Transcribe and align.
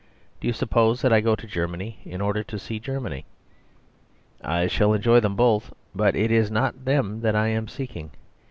Do 0.39 0.47
you 0.47 0.53
suppose 0.53 1.03
that 1.03 1.13
I 1.13 1.21
go 1.21 1.35
to 1.35 1.45
Germany 1.45 1.99
in 2.05 2.21
order 2.21 2.41
to 2.43 2.57
see 2.57 2.79
Germany? 2.79 3.23
I 4.43 4.65
shall 4.65 4.93
enjoy 4.93 5.19
them 5.19 5.35
both; 5.35 5.71
but 5.93 6.15
it 6.15 6.31
is 6.31 6.49
not 6.49 6.85
them 6.85 7.21
that 7.21 7.35
I 7.35 7.49
am 7.49 7.67
seeking. 7.67 8.09